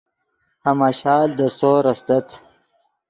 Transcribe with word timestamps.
ہماشال 0.67 1.27
دے 1.37 1.47
سور 1.57 1.83
استت 1.91 2.27